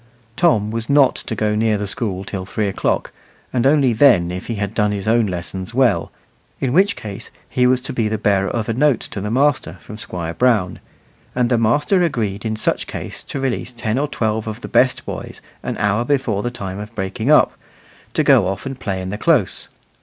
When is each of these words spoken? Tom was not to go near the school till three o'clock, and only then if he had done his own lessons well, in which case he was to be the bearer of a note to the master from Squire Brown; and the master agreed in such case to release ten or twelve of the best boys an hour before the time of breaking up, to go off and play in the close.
Tom 0.35 0.71
was 0.71 0.89
not 0.89 1.15
to 1.15 1.35
go 1.35 1.53
near 1.53 1.77
the 1.77 1.85
school 1.85 2.23
till 2.23 2.43
three 2.43 2.67
o'clock, 2.67 3.11
and 3.53 3.67
only 3.67 3.93
then 3.93 4.31
if 4.31 4.47
he 4.47 4.55
had 4.55 4.73
done 4.73 4.91
his 4.91 5.07
own 5.07 5.27
lessons 5.27 5.75
well, 5.75 6.11
in 6.59 6.73
which 6.73 6.95
case 6.95 7.29
he 7.47 7.67
was 7.67 7.79
to 7.81 7.93
be 7.93 8.07
the 8.07 8.17
bearer 8.17 8.49
of 8.49 8.67
a 8.67 8.73
note 8.73 8.99
to 9.01 9.21
the 9.21 9.29
master 9.29 9.77
from 9.79 9.97
Squire 9.99 10.33
Brown; 10.33 10.79
and 11.35 11.49
the 11.51 11.57
master 11.59 12.01
agreed 12.01 12.43
in 12.45 12.55
such 12.55 12.87
case 12.87 13.21
to 13.25 13.39
release 13.39 13.71
ten 13.71 13.99
or 13.99 14.07
twelve 14.07 14.47
of 14.47 14.61
the 14.61 14.67
best 14.67 15.05
boys 15.05 15.39
an 15.61 15.77
hour 15.77 16.03
before 16.03 16.41
the 16.41 16.49
time 16.49 16.79
of 16.79 16.95
breaking 16.95 17.29
up, 17.29 17.53
to 18.15 18.23
go 18.23 18.47
off 18.47 18.65
and 18.65 18.79
play 18.79 19.03
in 19.03 19.09
the 19.09 19.19
close. 19.19 19.69